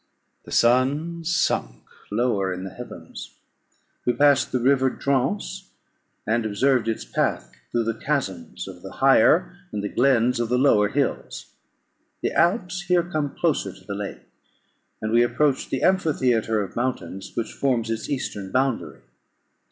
The 0.45 0.51
sun 0.51 1.23
sunk 1.23 1.83
lower 2.11 2.51
in 2.51 2.63
the 2.63 2.71
heavens; 2.71 3.35
we 4.03 4.13
passed 4.13 4.51
the 4.51 4.57
river 4.59 4.89
Drance, 4.89 5.67
and 6.25 6.43
observed 6.43 6.87
its 6.87 7.05
path 7.05 7.51
through 7.71 7.83
the 7.83 7.93
chasms 7.99 8.67
of 8.67 8.81
the 8.81 8.93
higher, 8.93 9.55
and 9.71 9.83
the 9.83 9.89
glens 9.89 10.39
of 10.39 10.49
the 10.49 10.57
lower 10.57 10.89
hills. 10.89 11.51
The 12.21 12.31
Alps 12.31 12.81
here 12.87 13.03
come 13.03 13.35
closer 13.35 13.71
to 13.73 13.85
the 13.85 13.93
lake, 13.93 14.25
and 15.03 15.11
we 15.11 15.21
approached 15.21 15.69
the 15.69 15.83
amphitheatre 15.83 16.63
of 16.63 16.75
mountains 16.75 17.33
which 17.35 17.53
forms 17.53 17.91
its 17.91 18.09
eastern 18.09 18.51
boundary. 18.51 19.01